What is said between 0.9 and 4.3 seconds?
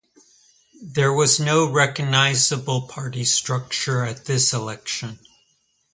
There was no recognisable party structure at